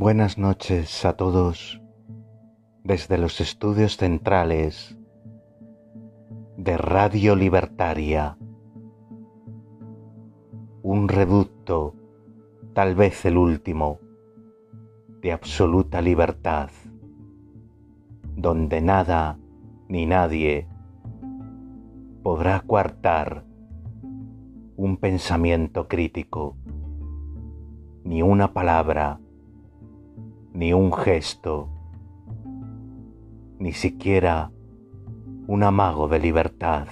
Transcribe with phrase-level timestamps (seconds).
[0.00, 1.82] Buenas noches a todos
[2.84, 4.96] desde los estudios centrales
[6.56, 8.38] de Radio Libertaria,
[10.82, 11.96] un reducto,
[12.74, 13.98] tal vez el último,
[15.20, 16.70] de absoluta libertad,
[18.36, 19.36] donde nada
[19.88, 20.68] ni nadie
[22.22, 23.44] podrá coartar
[24.76, 26.56] un pensamiento crítico,
[28.04, 29.18] ni una palabra,
[30.58, 31.68] ni un gesto,
[33.60, 34.50] ni siquiera
[35.46, 36.88] un amago de libertad.